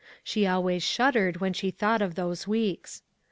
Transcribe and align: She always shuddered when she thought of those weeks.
She 0.23 0.47
always 0.47 0.81
shuddered 0.81 1.37
when 1.37 1.53
she 1.53 1.69
thought 1.69 2.01
of 2.01 2.15
those 2.15 2.47
weeks. 2.47 3.03